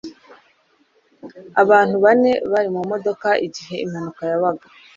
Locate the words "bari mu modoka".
2.51-3.29